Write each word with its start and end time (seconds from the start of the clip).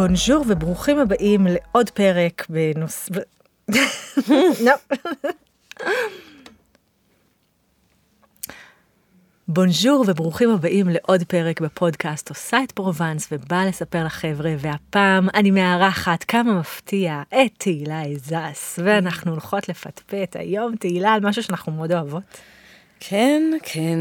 בונז'ור 0.00 0.44
וברוכים 0.48 0.98
הבאים 0.98 1.46
לעוד 1.46 1.90
פרק 1.90 2.46
בנוס... 2.48 3.08
לא. 4.66 4.72
בונז'ור 9.48 10.04
וברוכים 10.08 10.50
הבאים 10.50 10.88
לעוד 10.88 11.22
פרק 11.22 11.60
בפודקאסט 11.60 12.28
עושה 12.28 12.62
את 12.64 12.72
פרובנס 12.72 13.28
ובאה 13.32 13.66
לספר 13.66 14.04
לחבר'ה 14.04 14.54
והפעם 14.58 15.28
אני 15.34 15.50
מארחת 15.50 16.24
כמה 16.24 16.52
מפתיע 16.52 17.22
את 17.28 17.50
תהילה 17.58 18.02
עזס 18.02 18.78
ואנחנו 18.84 19.30
הולכות 19.30 19.68
לפטפט 19.68 20.36
היום 20.36 20.76
תהילה 20.76 21.12
על 21.12 21.20
משהו 21.20 21.42
שאנחנו 21.42 21.72
מאוד 21.72 21.92
אוהבות. 21.92 22.22
כן, 23.00 23.42
כן. 23.62 23.98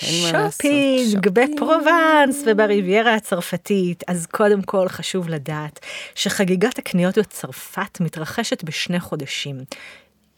שופינג 0.00 1.28
בפרובנס 1.28 2.42
ובריביירה 2.46 3.14
הצרפתית. 3.14 4.04
אז 4.08 4.26
קודם 4.26 4.62
כל 4.62 4.88
חשוב 4.88 5.28
לדעת 5.28 5.80
שחגיגת 6.14 6.78
הקניות 6.78 7.18
בצרפת 7.18 8.00
מתרחשת 8.00 8.64
בשני 8.64 9.00
חודשים, 9.00 9.56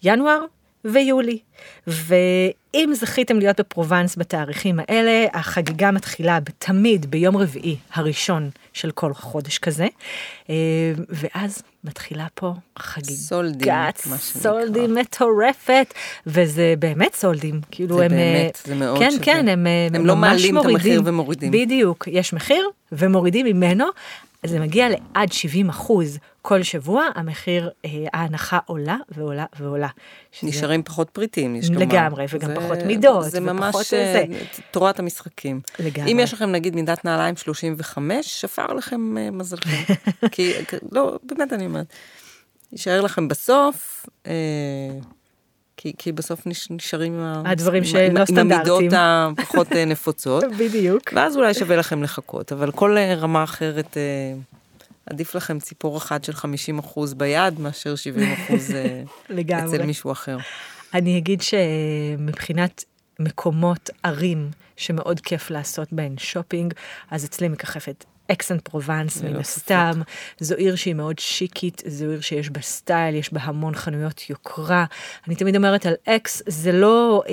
ינואר 0.03 0.45
ויולי. 0.85 1.39
ואם 1.87 2.93
זכיתם 2.95 3.39
להיות 3.39 3.61
בפרובנס 3.61 4.17
בתאריכים 4.17 4.81
האלה, 4.81 5.27
החגיגה 5.33 5.91
מתחילה 5.91 6.39
תמיד 6.59 7.11
ביום 7.11 7.37
רביעי 7.37 7.77
הראשון 7.93 8.51
של 8.73 8.91
כל 8.91 9.15
חודש 9.15 9.59
כזה, 9.59 9.87
אה, 10.51 10.55
ואז 11.09 11.63
מתחילה 11.85 12.27
פה 12.35 12.53
חגיגת 12.79 13.19
סולדים, 13.19 13.73
סולדים 14.19 14.95
מטורפת, 14.95 15.95
וזה 16.27 16.75
באמת 16.79 17.15
סולדים, 17.15 17.61
כאילו 17.71 17.97
זה 17.97 18.05
הם... 18.05 18.11
באמת, 18.11 18.59
זה 18.65 18.75
מאוד 18.75 18.99
כן, 18.99 19.11
שווה. 19.11 19.25
כן, 19.25 19.49
הם, 19.49 19.67
הם 19.95 20.07
לא 20.07 20.17
ממש 20.17 20.31
מעלים 20.31 20.59
את 20.59 20.63
מורידים. 20.63 20.93
המחיר 20.93 21.03
ומורידים. 21.05 21.51
בדיוק, 21.51 22.09
יש 22.11 22.33
מחיר 22.33 22.69
ומורידים 22.93 23.47
ממנו, 23.47 23.85
זה 24.47 24.61
מגיע 24.61 24.87
לעד 24.89 25.33
70 25.33 25.69
אחוז 25.69 26.19
כל 26.43 26.63
שבוע, 26.63 27.05
המחיר, 27.15 27.71
אה, 27.85 27.91
ההנחה 28.15 28.59
עולה 28.67 28.97
ועולה 29.09 29.45
ועולה. 29.59 29.89
שזה- 30.33 30.47
נשארים 30.49 30.83
פחות 30.83 31.11
פריטים, 31.11 31.57
יש 31.57 31.71
לומר. 31.71 31.81
לגמרי, 31.87 32.25
וגם 32.33 32.49
זה- 32.49 32.57
פחות 32.57 32.79
מידות, 32.87 33.25
זה 33.31 33.39
ופחות 33.43 33.57
ממש 33.57 33.91
זה. 33.91 34.25
אה, 34.31 34.39
תורת 34.71 34.99
המשחקים. 34.99 35.61
לגמרי. 35.79 36.13
אם 36.13 36.19
יש 36.21 36.33
לכם 36.35 36.53
נגיד 36.53 36.75
מידת 36.75 37.05
נעליים 37.05 37.37
35, 37.37 38.41
שפר 38.41 38.67
לכם 38.67 39.19
אה, 39.19 39.31
מזלכם. 39.31 39.95
כי, 40.33 40.53
לא, 40.93 41.19
באמת 41.23 41.53
אני 41.53 41.67
אומרת. 41.67 41.87
יישאר 42.73 43.01
לכם 43.01 43.29
בסוף, 43.29 44.07
אה, 44.27 44.33
כי, 45.83 45.93
כי 45.99 46.13
בסוף 46.13 46.47
נש, 46.47 46.71
נשארים 46.71 47.21
הדברים 47.45 47.85
שלא 47.85 47.99
עם, 47.99 48.17
עם 48.17 48.25
סטנדרטיים. 48.25 48.77
המידות 48.77 48.93
הפחות 49.39 49.73
אה, 49.73 49.85
נפוצות. 49.85 50.45
בדיוק. 50.61 51.03
ואז 51.15 51.37
אולי 51.37 51.55
שווה 51.55 51.77
לכם 51.77 52.03
לחכות, 52.03 52.53
אבל 52.53 52.71
כל 52.71 52.99
אה, 52.99 53.15
רמה 53.15 53.45
אחרת, 53.45 53.97
אה, 53.97 54.03
עדיף 55.07 55.35
לכם 55.35 55.59
ציפור 55.59 55.97
אחת 55.97 56.25
של 56.25 56.33
50% 56.33 57.15
ביד, 57.17 57.61
מאשר 57.61 57.95
70% 57.95 58.75
אה, 58.75 59.03
לגמרי. 59.29 59.77
אצל 59.77 59.87
מישהו 59.87 60.13
אחר. 60.13 60.39
אני 60.95 61.19
אגיד 61.19 61.43
שמבחינת 61.43 62.85
מקומות, 63.19 63.91
ערים, 64.03 64.51
שמאוד 64.77 65.21
כיף 65.21 65.51
לעשות 65.51 65.93
בהן 65.93 66.15
שופינג, 66.19 66.75
אז 67.11 67.25
אצלי 67.25 67.49
מככבת 67.49 68.05
אקס 68.33 68.54
אן 68.54 68.69
פרובנס 68.69 69.23
מן 69.23 69.37
הסתם. 69.37 70.01
זו 70.39 70.55
עיר 70.55 70.77
שהיא 70.77 70.95
מאוד 70.95 71.19
שיקית, 71.19 71.83
זו 71.87 72.11
עיר 72.11 72.21
שיש 72.21 72.51
בה 72.51 72.61
סטייל, 72.61 73.15
יש 73.15 73.33
בה 73.33 73.41
המון 73.43 73.75
חנויות 73.75 74.31
יוקרה. 74.31 74.85
אני 75.29 75.35
תמיד 75.35 75.57
אומרת 75.57 75.87
על 75.87 75.95
אקס, 76.05 76.43
זה 76.47 76.73
לא 76.73 77.23
אה, 77.29 77.33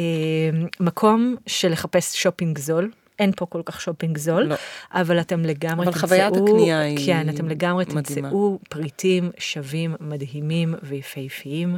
מקום 0.80 1.36
של 1.48 1.72
לחפש 1.72 2.24
שופינג 2.24 2.58
זול. 2.58 2.92
אין 3.20 3.32
פה 3.36 3.46
כל 3.46 3.62
כך 3.66 3.82
שופינג 3.82 4.18
זול, 4.18 4.44
לא. 4.44 4.56
אבל 4.92 5.20
אתם 5.20 5.42
לגמרי 5.42 5.86
אבל 5.86 5.94
תמצאו, 5.94 6.08
חוויית 6.08 6.34
הקנייה 6.36 6.80
היא 6.80 7.06
כן, 7.06 7.30
אתם 7.30 7.48
לגמרי 7.48 7.86
מדהימה. 7.86 8.30
תמצאו 8.30 8.60
פריטים 8.70 9.32
שווים, 9.38 9.96
מדהימים 10.00 10.76
ויפהפיים. 10.84 11.78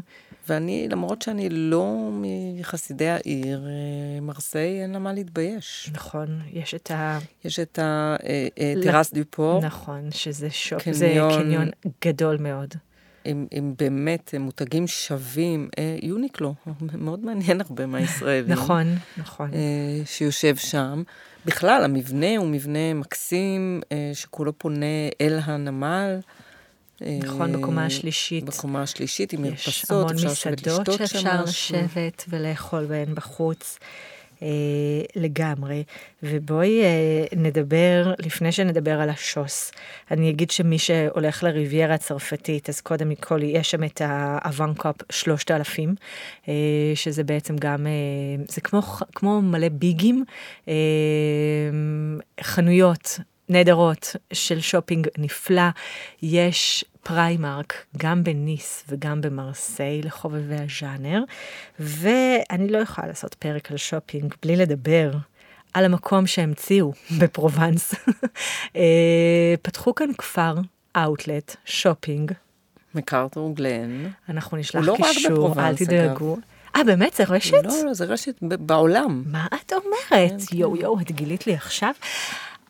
ואני, 0.50 0.88
למרות 0.90 1.22
שאני 1.22 1.50
לא 1.50 2.10
מחסידי 2.12 3.10
העיר, 3.10 3.68
אה, 3.68 4.22
מרסיי 4.22 4.82
אין 4.82 4.92
לה 4.92 5.00
מה 5.00 5.14
להתבייש. 5.14 5.90
נכון, 5.94 6.42
יש 6.54 6.74
את 6.74 6.92
ה... 6.92 7.20
יש 7.46 7.60
את 7.60 7.80
הטרס 7.82 9.14
דו 9.14 9.22
פור, 9.30 9.62
נכון, 9.62 10.12
שזה 10.12 10.50
שופ, 10.50 10.92
זה 10.92 11.08
קניון. 11.08 11.42
קניון 11.42 11.70
גדול 12.06 12.38
מאוד. 12.38 12.76
עם, 13.26 13.48
עם 13.52 13.74
באמת 13.78 14.32
אה, 14.34 14.40
מותגים 14.40 14.88
שווים, 14.88 15.70
אה, 15.78 15.98
יוניקלו, 16.02 16.54
מאוד 16.94 17.26
מעניין 17.26 17.62
הרבה 17.62 17.86
מהישראלים. 17.86 18.52
נכון, 18.52 18.96
נכון. 19.18 19.54
אה, 19.54 20.02
שיושב 20.06 20.56
שם. 20.56 21.04
בכלל, 21.46 21.84
המבנה 21.84 22.38
הוא 22.38 22.48
מבנה 22.48 22.94
מקסים, 22.94 23.82
אה, 23.92 24.12
שכולו 24.14 24.58
פונה 24.58 24.86
אל 25.22 25.40
הנמל. 25.44 26.20
נכון, 27.24 27.52
בקומה 27.52 27.86
השלישית. 27.86 28.44
בקומה 28.44 28.82
השלישית, 28.82 29.34
עם 29.34 29.46
יש 29.46 29.52
מרפסות, 29.52 30.12
המון 30.12 30.14
אפשר 30.14 30.28
לשבת 30.28 30.68
מסעדות 30.68 30.88
לשתות 30.88 31.08
שם 31.08 31.08
שאפשר 31.08 31.44
משהו. 31.44 31.76
לשבת 31.76 32.26
ולאכול 32.30 32.86
בהן 32.86 33.16
בחוץ. 33.16 33.80
אה, 34.42 34.48
לגמרי. 35.16 35.84
ובואי 36.24 36.82
אה, 36.82 37.26
נדבר, 37.36 38.14
לפני 38.20 38.52
שנדבר 38.52 39.02
על 39.02 39.09
השוס, 39.09 39.72
אני 40.12 40.30
אגיד 40.30 40.52
שמי 40.52 40.80
שהולך 40.80 41.44
לריביירה 41.44 41.94
הצרפתית, 41.96 42.70
אז 42.70 42.82
קודם 42.82 43.16
כל 43.16 43.44
יש 43.44 43.72
שם 43.72 43.84
את 43.84 44.02
הקניון 44.06 44.66
Cap 44.66 44.96
3000, 45.09 45.96
אה, 46.48 46.54
שזה 46.96 47.24
בעצם 47.24 47.56
גם, 47.58 47.88
אה, 47.88 48.44
זה 48.48 48.62
כמו, 48.62 48.82
כמו 49.16 49.42
מלא 49.42 49.70
ביגים, 49.70 50.24
אה, 50.68 50.74
חנויות 52.42 53.20
נהדרות 53.50 54.16
של 54.34 54.62
שופינג 54.62 55.08
נפלא. 55.18 55.70
יש 56.22 56.86
Primark 57.03 57.86
גם 57.98 58.24
בניס 58.24 58.84
וגם 58.90 59.22
במרסיי 59.22 60.02
לחובבי 60.02 60.56
הז'אנר, 60.56 61.24
ואני 61.80 62.68
לא 62.70 62.78
יכולה 62.78 63.08
לעשות 63.08 63.34
פרק 63.34 63.72
על 63.72 63.78
שופינג 63.78 64.34
בלי 64.42 64.56
לדבר 64.56 65.12
על 65.74 65.86
המקום 65.86 66.28
שהמציאו 66.28 66.94
בפרובנס. 67.20 67.94
אה, 68.76 69.54
פתחו 69.62 69.96
כאן 69.96 70.09
כפר 70.18 70.56
אאוטלט, 70.96 71.56
שופינג, 71.66 72.32
McArthurGlen. 72.96 74.08
אנחנו 74.30 74.58
נשלח 74.58 74.84
לא 74.86 74.96
קישור, 74.98 75.32
בפרובנס, 75.32 75.82
אל 75.82 75.86
תדאגו. 75.88 76.38
אה, 76.76 76.84
באמת? 76.84 77.14
זה 77.14 77.24
רשת? 77.24 77.54
לא, 77.64 77.86
לא, 77.86 77.94
זה 77.94 78.06
רשת 78.06 78.36
בעולם. 78.42 79.24
מה 79.26 79.48
את 79.56 79.74
אומרת? 79.74 80.54
יואו 80.54 80.76
יואו, 80.76 81.00
את 81.02 81.12
גילית 81.12 81.48
לי 81.48 81.54
עכשיו. 81.54 81.94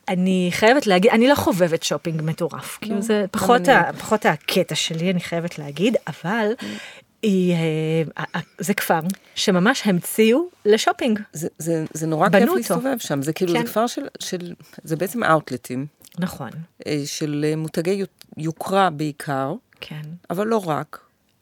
אני 0.09 0.49
חייבת 0.51 0.87
להגיד, 0.87 1.11
אני 1.11 1.27
לא 1.27 1.35
חובבת 1.35 1.83
שופינג 1.83 2.21
מטורף, 2.21 2.77
כאילו 2.81 3.01
זה 3.01 3.25
פחות, 3.31 3.67
ה, 3.67 3.93
פחות 3.99 4.25
הקטע 4.25 4.75
שלי, 4.75 5.11
אני 5.11 5.19
חייבת 5.19 5.59
להגיד, 5.59 5.97
אבל 6.07 6.51
היא, 7.21 7.55
אה, 8.17 8.23
זה 8.57 8.73
כפר 8.73 8.99
שממש 9.35 9.81
המציאו 9.85 10.49
לשופינג. 10.65 11.19
זה, 11.33 11.47
זה, 11.57 11.85
זה 11.93 12.07
נורא 12.07 12.29
כיף 12.29 12.41
אותו. 12.41 12.55
להסתובב 12.55 12.97
שם, 12.99 13.21
זה 13.21 13.33
כאילו, 13.33 13.53
כן. 13.53 13.59
זה 13.59 13.65
כפר 13.71 13.87
של, 13.87 14.07
של, 14.19 14.53
זה 14.83 14.95
בעצם 14.95 15.23
אאוטלטים, 15.23 15.85
נכון, 16.19 16.49
אה, 16.87 17.01
של 17.05 17.45
אה, 17.47 17.55
מותגי 17.55 17.91
יו- 17.91 18.05
יוקרה 18.37 18.89
בעיקר, 18.89 19.53
כן. 19.81 20.01
אבל 20.29 20.47
לא 20.47 20.69
רק. 20.69 20.99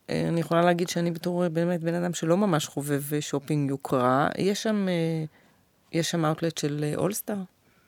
אני 0.09 0.39
יכולה 0.39 0.61
להגיד 0.61 0.89
שאני 0.89 1.11
בתור 1.11 1.47
באמת 1.47 1.81
בן 1.81 1.93
אדם 1.93 2.13
שלא 2.13 2.37
ממש 2.37 2.65
חובב 2.65 3.01
שופינג 3.19 3.69
יוקרה, 3.69 4.27
יש 4.37 4.63
שם, 4.63 4.87
יש 5.91 6.11
שם 6.11 6.25
אאוטלט 6.25 6.57
של 6.57 6.93
All 6.95 7.10
Star, 7.10 7.35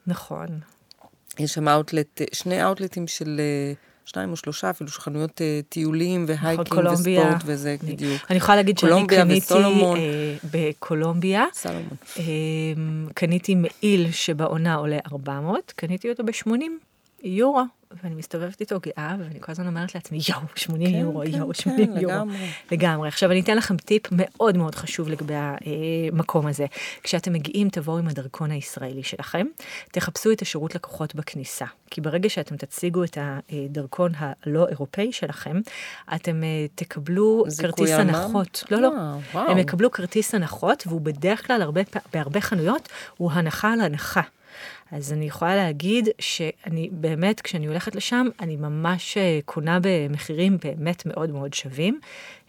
נכון. 0.08 0.48
יש 1.40 1.54
שם 1.54 1.68
אאוטלט, 1.68 2.22
שני 2.34 2.64
אאוטלטים 2.64 3.08
של 3.08 3.40
אה, 3.40 3.74
שניים 4.06 4.32
או 4.32 4.36
שלושה 4.36 4.70
אפילו, 4.70 4.90
של 4.90 5.02
חנויות 5.02 5.42
אה, 5.42 5.60
טיולים 5.70 6.26
והייקינג 6.28 6.68
נכון, 6.68 6.78
קולומביה. 6.84 7.22
וספורט 7.22 7.42
וזה 7.46 7.76
אני- 7.84 7.94
בדיוק. 7.94 8.22
אני 8.30 8.38
יכולה 8.38 8.56
להגיד 8.56 8.78
שאני 8.78 9.08
קניתי 9.08 9.38
וסולומון. 9.38 9.98
אה, 10.00 10.36
בקולומביה, 10.52 11.46
סלומון. 11.54 11.84
אה, 12.20 12.23
קניתי 13.14 13.56
מעיל 13.56 14.12
שבעונה 14.12 14.76
עולה 14.76 14.97
400, 15.12 15.73
קניתי 15.76 16.09
אותו 16.09 16.23
ב-80 16.23 16.50
יורו, 17.24 17.64
ואני 18.04 18.16
מסתובבת 18.16 18.62
איתו 18.62 18.80
גאה, 18.80 19.16
ואני 19.20 19.42
כל 19.42 19.52
הזמן 19.52 19.68
אומרת 19.68 19.96
לעצמי, 19.96 20.20
יואו, 20.30 20.42
80 20.56 20.92
כן, 20.92 20.96
יורו, 20.96 21.22
כן, 21.26 21.38
יואו, 21.38 21.48
כן, 21.48 21.54
80 21.54 21.92
יורו. 21.98 22.14
לגמרי. 22.14 22.50
לגמרי. 22.72 23.08
עכשיו, 23.08 23.32
אני 23.32 23.40
אתן 23.40 23.58
לכם 23.58 23.78
טיפ 23.78 24.08
מאוד 24.12 24.58
מאוד 24.58 24.76
חשוב 24.76 25.10
לגבי 25.10 25.34
המקום 25.36 26.48
הזה. 26.48 26.66
כשאתם 27.04 27.34
מגיעים, 27.34 27.70
תבואו 27.70 27.98
עם 27.98 28.08
הדרכון 28.08 28.52
הישראלי 28.52 29.04
שלכם, 29.04 29.48
תחפשו 29.92 30.32
את 30.32 30.42
השירות 30.42 30.76
לקוחות 30.76 31.16
בכניסה. 31.16 31.66
כי 31.92 32.02
ברגע 32.02 32.30
שאתם 32.30 32.58
תציגו 32.58 33.04
את 33.04 33.18
הדרכון 33.22 34.12
הלא 34.18 34.68
אירופאי 34.68 35.12
שלכם, 35.12 35.58
אתם 36.16 36.44
אה, 36.44 36.66
תקבלו 36.76 37.44
כרטיס 37.62 37.90
מע"מ? 37.92 38.00
הנחות. 38.00 38.64
לא, 38.72 38.82
לא. 38.82 38.94
אה, 38.98 39.18
וואו. 39.34 39.52
הם 39.52 39.58
יקבלו 39.58 39.92
כרטיס 39.92 40.36
הנחות, 40.36 40.84
והוא 40.88 41.02
בדרך 41.02 41.48
כלל 41.48 41.62
הרבה, 41.62 41.82
בהרבה 42.14 42.42
חנויות, 42.42 42.90
הוא 43.18 43.32
הנחה 43.32 43.74
על 43.74 43.82
הנחה. 43.82 44.22
אז 44.91 45.13
אני 45.13 45.25
יכולה 45.25 45.55
להגיד 45.55 46.09
שאני 46.19 46.90
באמת, 46.91 47.41
כשאני 47.41 47.67
הולכת 47.67 47.96
לשם, 47.96 48.28
אני 48.40 48.55
ממש 48.55 49.17
אה, 49.17 49.40
קונה 49.46 49.79
במחירים 49.81 50.57
באמת 50.63 51.05
מאוד 51.05 51.29
מאוד 51.29 51.53
שווים. 51.53 51.99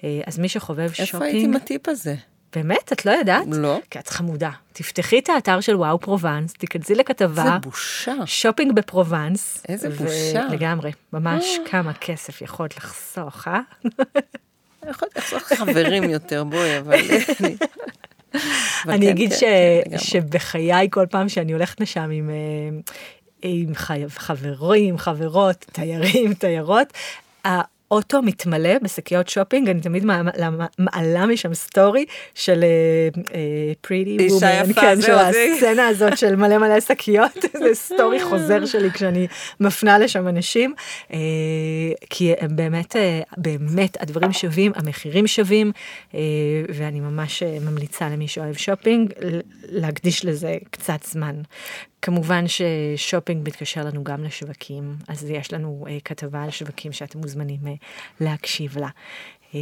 אה, 0.05 0.21
אז 0.27 0.39
מי 0.39 0.49
שחובב 0.49 0.81
איפה 0.81 1.07
שופינג... 1.07 1.23
הייתי 1.23 1.45
עם 1.45 1.57
הטיפ 1.57 1.89
הזה? 1.89 2.15
באמת? 2.57 2.93
את 2.93 3.07
לא 3.07 3.11
יודעת? 3.11 3.47
לא. 3.53 3.79
כי 3.91 3.99
את 3.99 4.09
חמודה. 4.09 4.51
תפתחי 4.73 5.19
את 5.19 5.29
האתר 5.29 5.61
של 5.61 5.77
וואו 5.77 6.01
פרובנס, 6.01 6.53
תיכנסי 6.53 6.95
לכתבה. 6.95 7.43
זה 7.43 7.51
בושה. 7.63 8.15
שופינג 8.27 8.73
בפרובנס. 8.73 9.63
איזה 9.69 9.89
ו- 9.89 9.97
בושה. 9.97 10.47
לגמרי. 10.51 10.93
ממש 11.13 11.59
כמה 11.71 11.93
כסף 11.93 12.43
יכולת 12.43 12.77
לחסוך, 12.77 13.49
אה? 13.49 13.61
יכול 14.91 15.09
להיות 15.09 15.17
לחסוך 15.17 15.43
חברים 15.43 16.05
יותר, 16.05 16.45
בואי, 16.45 16.79
אבל... 16.79 16.99
אני- 18.89 19.07
כן, 19.07 19.13
אגיד 19.13 19.33
כן, 19.33 19.37
כן. 19.91 19.99
שבחיי, 19.99 20.89
כל 20.91 21.07
פעם 21.11 21.29
שאני 21.29 21.53
הולכת 21.53 21.81
לשם 21.81 22.11
עם, 22.13 22.31
אה, 22.31 22.79
עם 23.43 23.75
חברים, 24.09 24.99
חברות, 24.99 25.57
תיירים, 25.73 26.35
תיירות, 26.41 26.93
האוטו 27.91 28.23
מתמלא 28.23 28.79
בשקיות 28.83 29.29
שופינג, 29.29 29.69
אני 29.69 29.81
תמיד 29.81 30.05
מעלה- 30.05 31.27
משם 31.27 31.55
סטורי 31.55 32.05
של 32.35 32.65
Pretty 33.81 34.17
Woman, 34.25 34.71
יפה, 34.71 34.81
כן, 34.81 35.01
של 35.01 35.13
הסצנה 35.13 35.89
הזאת 35.93 36.19
של 36.19 36.37
מלא 36.37 36.59
מלא 36.59 36.81
שקיות, 36.81 37.33
זה 37.63 37.75
סטורי 37.75 38.23
חוזר 38.25 38.67
שלי 38.67 38.91
כשאני 38.91 39.27
מפנה 39.61 39.99
לשם 39.99 40.29
אנשים, 40.29 40.75
אה, 41.13 41.19
כי 42.11 42.33
הם 42.41 42.57
באמת, 42.57 42.97
אה, 42.97 43.21
באמת 43.37 44.03
הדברים 44.03 44.33
שווים, 44.33 44.73
המחירים 44.75 45.27
שווים, 45.27 45.73
אה, 46.15 46.21
ואני 46.75 47.01
ממש 47.01 47.43
אה, 47.43 47.59
ממליצה 47.61 48.09
למי 48.09 48.29
שאוהב 48.29 48.55
שופינג 48.55 49.13
להקדיש 49.69 50.25
לזה 50.25 50.57
קצת 50.71 51.03
זמן. 51.05 51.35
כמובן 52.03 52.45
ששופינג 52.49 53.49
מתקשר 53.49 53.85
לנו 53.85 54.05
גם 54.05 54.25
לשווקים, 54.25 54.97
אז 55.09 55.31
יש 55.31 55.53
לנו 55.53 55.85
אה, 55.89 55.99
כתבה 56.05 56.43
על 56.43 56.51
שווקים 56.51 56.93
שאתם 56.93 57.19
מוזמנים 57.19 57.61
אה, 57.67 57.73
להקשיב 58.21 58.79
לה. 58.79 58.89
אה, 59.55 59.61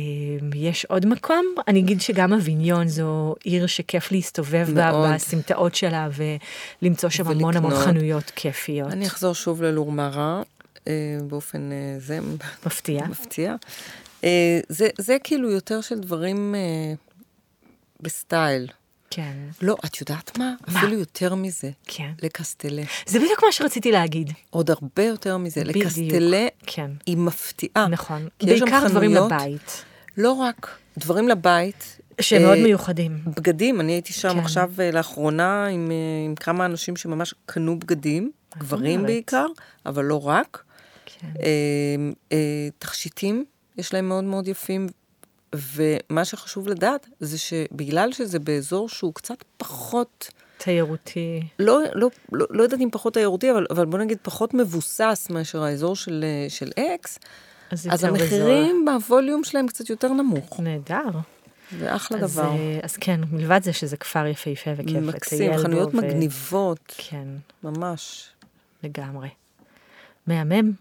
יש 0.54 0.84
עוד 0.84 1.06
מקום, 1.06 1.46
אני 1.68 1.80
אגיד 1.80 2.00
שגם 2.00 2.32
אביניון 2.32 2.88
זו 2.88 3.34
עיר 3.44 3.66
שכיף 3.66 4.12
להסתובב 4.12 4.68
בה. 4.74 5.12
בסמטאות 5.14 5.74
שלה 5.74 6.08
ולמצוא 6.82 7.08
שם 7.08 7.28
המון 7.28 7.56
המון. 7.56 7.74
חנויות 7.74 8.32
כיפיות. 8.36 8.92
אני 8.92 9.06
אחזור 9.06 9.34
שוב 9.34 9.62
ללורמרה, 9.62 10.42
אה, 10.88 10.92
באופן 11.28 11.72
אה, 11.72 11.98
זה 11.98 12.18
מפתיע. 12.66 13.06
מפתיע. 13.06 13.54
זה, 14.68 14.88
זה 14.98 15.16
כאילו 15.24 15.50
יותר 15.50 15.80
של 15.80 15.98
דברים 15.98 16.54
בסטייל. 18.00 18.66
כן, 19.10 19.32
לא, 19.62 19.76
את 19.84 20.00
יודעת 20.00 20.38
מה? 20.38 20.54
מה? 20.68 20.78
אפילו 20.78 20.98
יותר 20.98 21.34
מזה. 21.34 21.70
כן. 21.86 22.10
לקסטלה. 22.22 22.82
זה 23.06 23.18
בדיוק 23.18 23.44
מה 23.44 23.52
שרציתי 23.52 23.92
להגיד. 23.92 24.32
עוד 24.50 24.70
הרבה 24.70 25.04
יותר 25.04 25.36
מזה. 25.36 25.60
בדיוק. 25.64 25.84
לקסטלה 25.86 26.46
כן. 26.66 26.90
היא 27.06 27.16
מפתיעה. 27.16 27.88
נכון. 27.88 28.28
בעיקר 28.42 28.88
דברים 28.88 29.14
לבית, 29.14 29.84
לא 30.16 30.32
רק, 30.32 30.78
דברים 30.98 31.28
לבית. 31.28 31.98
שהם 32.20 32.42
אה, 32.42 32.46
מאוד 32.46 32.58
מיוחדים. 32.58 33.18
בגדים, 33.36 33.80
אני 33.80 33.92
הייתי 33.92 34.12
שם 34.12 34.32
כן. 34.32 34.38
עכשיו 34.38 34.72
אה, 34.78 34.90
לאחרונה 34.90 35.66
עם, 35.66 35.90
אה, 35.90 35.96
עם 36.26 36.34
כמה 36.34 36.66
אנשים 36.66 36.96
שממש 36.96 37.34
קנו 37.46 37.78
בגדים, 37.78 38.30
גברים 38.58 38.98
אומרת? 38.98 39.06
בעיקר, 39.06 39.46
אבל 39.86 40.04
לא 40.04 40.26
רק. 40.26 40.62
כן. 41.06 41.28
אה, 41.42 42.10
אה, 42.32 42.68
תכשיטים, 42.78 43.44
יש 43.76 43.94
להם 43.94 44.08
מאוד 44.08 44.24
מאוד 44.24 44.48
יפים, 44.48 44.86
ומה 45.54 46.24
שחשוב 46.24 46.68
לדעת 46.68 47.08
זה 47.20 47.38
שבגלל 47.38 48.12
שזה 48.12 48.38
באזור 48.38 48.88
שהוא 48.88 49.14
קצת 49.14 49.44
פחות, 49.56 50.30
תיירותי. 50.58 51.42
לא, 51.58 51.80
לא, 51.94 52.08
לא, 52.32 52.46
לא 52.50 52.62
יודעת 52.62 52.80
אם 52.80 52.88
פחות 52.92 53.14
תיירותי, 53.14 53.50
אבל, 53.50 53.66
אבל 53.70 53.86
בוא 53.86 53.98
נגיד 53.98 54.18
פחות 54.22 54.54
מבוסס 54.54 55.28
מאשר 55.30 55.62
האזור 55.62 55.96
של, 55.96 56.24
אה, 56.24 56.50
של 56.50 56.70
אקס, 56.78 57.18
אז, 57.70 57.88
אז. 57.90 58.04
המחירים 58.04 58.84
בווליום 58.84 59.44
שלהם 59.44 59.66
קצת 59.66 59.90
יותר 59.90 60.12
נמוך. 60.12 60.60
נהדר. 60.60 61.18
זה 61.78 61.96
אחלה 61.96 62.18
אז, 62.18 62.32
דבר. 62.34 62.50
אה, 62.50 62.80
אז 62.82 62.96
כן, 62.96 63.20
מלבד 63.32 63.60
זה 63.62 63.72
שזה 63.72 63.96
כפר 63.96 64.26
יפהפה 64.26 64.70
וכיף 64.76 64.86
לטייל 64.86 65.00
בו. 65.00 65.06
מקסים, 65.08 65.58
חנויות 65.58 65.94
ו- 65.94 65.96
מגניבות, 65.98 66.94
כן, 66.98 67.28
ממש. 67.64 68.28
לגמרי. 68.84 69.28
מהמם. 70.26 70.72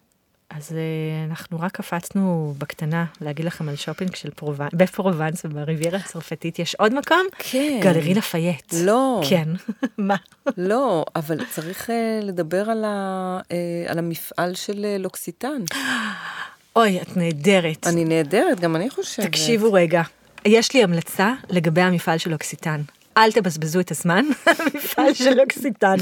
אז 0.49 0.71
אה, 0.73 1.25
אנחנו 1.29 1.59
רק 1.59 1.71
קפצנו 1.71 2.53
בקטנה 2.57 3.05
להגיד 3.21 3.45
לכם 3.45 3.69
על 3.69 3.75
שופינג 3.75 4.15
של 4.15 4.29
פרובנס, 4.29 4.69
בפרובנס 4.73 5.45
ובריביירה 5.45 5.99
הצרפתית. 5.99 6.59
יש 6.59 6.75
עוד 6.75 6.93
מקום? 6.93 7.27
כן. 7.37 7.79
Galeries 7.83 8.13
Lafayette. 8.13 8.73
לא. 8.73 9.21
כן. 9.29 9.49
מה? 9.97 10.15
לא, 10.57 11.05
אבל 11.15 11.45
צריך 11.45 11.89
אה, 11.89 12.19
לדבר 12.23 12.69
על, 12.69 12.83
ה, 12.85 13.39
אה, 13.51 13.57
על 13.87 13.99
המפעל 13.99 14.55
של 14.55 14.85
אה, 14.85 14.97
לוקסיטן. 14.97 15.61
אוי, 16.75 17.01
את 17.01 17.17
נהדרת. 17.17 17.87
אני 17.87 18.05
נהדרת, 18.05 18.59
גם 18.59 18.75
אני 18.75 18.89
חושבת. 18.89 19.25
תקשיבו 19.25 19.73
רגע, 19.73 20.01
יש 20.45 20.73
לי 20.73 20.83
המלצה 20.83 21.33
לגבי 21.49 21.81
המפעל 21.81 22.17
של 22.17 22.33
אוקסיטן. 22.33 22.81
אל 23.17 23.31
תבזבזו 23.31 23.79
את 23.79 23.91
הזמן, 23.91 24.25
המפעל 24.59 25.13
של 25.13 25.39
אוקסיטן. 25.39 25.95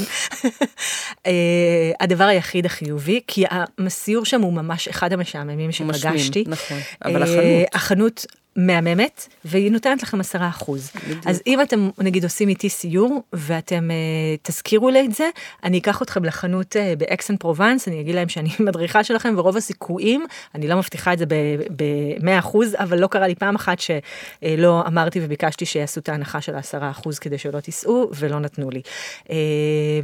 אה, 1.26 1.92
הדבר 2.00 2.24
היחיד 2.24 2.66
החיובי, 2.66 3.22
כי 3.28 3.44
הסיור 3.86 4.26
שם 4.26 4.42
הוא 4.42 4.54
ממש 4.54 4.88
אחד 4.88 5.14
המשעממים 5.14 5.72
שפגשתי. 5.72 6.44
נכון, 6.48 6.78
אבל 7.06 7.24
אה, 7.24 7.64
החנות. 7.74 7.74
החנות 7.74 8.26
מהממת, 8.56 9.28
והיא 9.46 9.72
נותנת 9.72 10.04
לכם 10.04 10.20
עשרה 10.20 10.50
אחוז. 10.50 10.92
אז 11.26 11.42
אם 11.48 11.62
אתם 11.62 11.90
נגיד 11.98 12.24
עושים 12.24 12.50
איתי 12.50 12.70
סיור, 12.70 13.24
ואתם 13.34 13.92
אה, 13.92 13.96
תזכירו 14.42 14.90
לי 14.90 15.06
את 15.06 15.14
זה, 15.14 15.30
אני 15.64 15.78
אקח 15.78 16.02
אתכם 16.02 16.26
לחנות 16.26 16.76
אה, 16.76 16.94
באקס 16.98 17.25
אן 17.25 17.38
פרובנס, 17.38 17.88
אני 17.88 18.02
אגיד 18.02 18.16
להם 18.16 18.30
שאני 18.30 18.50
מדריכה 18.66 19.04
שלכם, 19.04 19.34
ורוב 19.38 19.58
הסיכויים, 19.58 20.26
אני 20.56 20.68
לא 20.68 20.78
מבטיחה 20.78 21.14
את 21.14 21.18
זה 21.18 21.26
ב-100 21.26 22.40
אחוז, 22.40 22.76
אבל 22.80 23.00
לא 23.00 23.08
קרה 23.08 23.28
לי 23.28 23.36
פעם 23.36 23.56
אחת 23.56 23.78
שלא 23.80 24.84
אמרתי 24.88 25.20
וביקשתי 25.24 25.66
שיעשו 25.66 26.00
את 26.00 26.10
ההנחה 26.10 26.42
של 26.42 26.56
העשרה 26.56 26.92
אחוז 26.92 27.20
כדי 27.20 27.38
שלא 27.38 27.60
תיסעו, 27.60 28.10
ולא 28.16 28.40
נתנו 28.40 28.70
לי. 28.70 28.82
אה, 29.30 29.36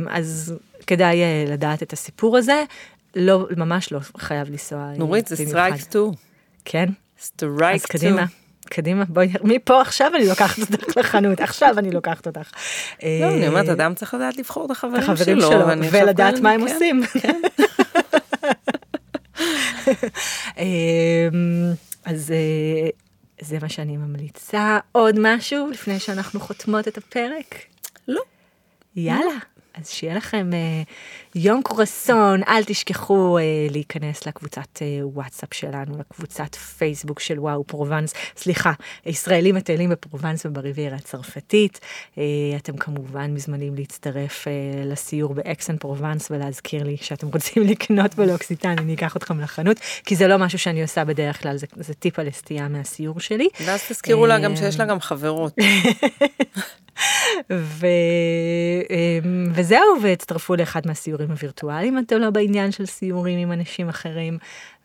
אז 0.10 0.54
כדאי 0.88 1.22
אה, 1.22 1.46
לדעת 1.48 1.84
את 1.84 1.94
הסיפור 1.94 2.38
הזה. 2.38 2.64
לא, 3.16 3.48
ממש 3.58 3.92
לא 3.92 4.00
חייב 4.18 4.50
לנסוע 4.50 4.80
אה, 4.80 4.98
נורית, 4.98 5.28
זה. 5.28 5.36
סטרייקס 5.36 5.84
2. 5.84 6.12
כן? 6.66 6.86
סטרייק 7.22 7.82
אז 7.82 7.88
2. 7.88 8.14
קדימה, 8.14 8.26
קדימה, 8.74 9.06
בואי, 9.10 9.28
מפה 9.44 9.82
עכשיו 9.82 10.12
אני 10.16 10.28
לוקחת 10.28 10.60
אותך 10.60 10.98
לחנות, 10.98 11.40
עכשיו 11.40 11.80
אני 11.80 11.92
לוקחת 11.92 12.28
אותך. 12.28 12.52
לא, 13.04 13.10
אני 13.34 13.48
אומרת, 13.48 13.68
אה, 13.68 13.74
אדם 13.74 13.94
צריך 13.94 14.14
לדעת 14.14 14.38
לבחור 14.38 14.66
את 14.66 14.72
החברים, 14.72 15.18
שלו. 15.42 15.68
ולדעת 15.92 16.40
מה 16.40 16.52
הם 16.52 16.68
כן. 16.68 16.74
עושים. 16.74 17.04
אמ, 20.58 20.64
אז 22.06 22.32
אה, 22.32 22.90
זה 23.42 23.58
מה 23.62 23.70
שאני 23.70 23.98
ממליצה. 23.98 24.80
עוד 24.92 25.16
משהו 25.20 25.70
לפני 25.70 26.00
שאנחנו 26.00 26.40
חותמות 26.40 26.88
את 26.88 26.98
הפרק? 26.98 27.56
לא. 28.08 28.22
יאללה. 28.96 29.38
אז 29.74 29.90
שיהיה 29.90 30.16
לכם 30.16 30.50
אה, 30.54 30.82
יום 31.36 31.62
קורסון, 31.62 32.42
אל 32.48 32.64
תשכחו 32.64 33.38
אה, 33.38 33.44
להיכנס 33.70 34.28
לקבוצת 34.28 34.82
אה, 34.82 35.00
וואטסאפ 35.04 35.54
שלנו, 35.54 35.98
לקבוצת 36.00 36.56
פייסבוק 36.56 37.20
של 37.20 37.40
וואו 37.40 37.64
פרובנס, 37.68 38.14
סליחה, 38.38 38.72
ישראלים 39.06 39.56
מטיילים 39.56 39.90
בפרובנס 39.90 40.46
ובריביירה 40.46 40.96
הצרפתית. 40.96 41.80
אתם 42.58 42.78
כמובן 42.78 43.34
מוזמנים 43.34 43.76
להצטרף 43.76 44.48
לסיור 44.86 45.34
באקס 45.34 45.63
אן 45.63 45.78
פרובנס 45.78 46.32
ולהזכיר 46.32 46.84
לי 46.84 46.98
שאתם 46.98 47.28
רוצים 47.28 47.64
לקנות 47.64 48.16
ב 48.16 48.21
L'Occitane, 48.21 48.76
אני 48.78 48.94
אקח 48.94 49.18
אתכם 49.18 49.40
לחנות, 49.40 49.78
כי 50.06 50.16
זה 50.16 50.28
לא 50.28 50.38
משהו 50.38 50.60
שאני 50.60 50.82
עושה 50.82 51.06
בדרך 51.06 51.42
כלל, 51.42 51.58
זה, 51.58 51.68
זה 51.76 51.94
טיפה 51.94 52.24
לסטייה 52.24 52.68
מהסיור 52.68 53.20
שלי. 53.20 53.48
ואז 53.66 53.84
תזכירו 53.88 54.26
לה 54.26 54.40
גם 54.40 54.56
שיש 54.56 54.80
לה 54.80 54.86
גם 54.86 55.00
חברות. 55.00 55.54
ו... 57.52 57.86
אמ, 58.90 59.52
וזהו, 59.54 60.02
והצטרפו 60.02 60.56
לאחד 60.56 60.82
מהסיורים 60.86 61.32
הווירטואליים, 61.32 62.00
אתם 62.00 62.18
לא 62.18 62.30
בעניין 62.30 62.72
של 62.72 62.86
סיורים 62.86 63.40
עם 63.40 63.52
אנשים 63.52 63.90
אחרים. 63.90 64.38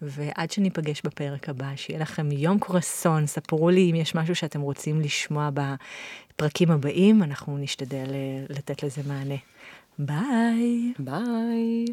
ועד 0.02 0.50
שניפגש 0.50 1.02
בפרק 1.04 1.48
הבא, 1.48 1.66
שיהיה 1.76 2.00
לכם 2.00 2.32
יום 2.32 2.58
קורסון, 2.58 3.26
ספרו 3.26 3.70
לי 3.70 3.90
אם 3.90 3.94
יש 3.94 4.14
משהו 4.14 4.34
שאתם 4.34 4.60
רוצים 4.60 5.00
לשמוע 5.00 5.50
בפרקים 5.54 6.70
הבאים, 6.70 7.22
אנחנו 7.22 7.58
נשתדל 7.58 8.06
אה, 8.10 8.44
לתת 8.48 8.82
לזה 8.82 9.02
מענה. 9.06 9.36
ביי. 9.98 10.92
ביי. 10.98 11.84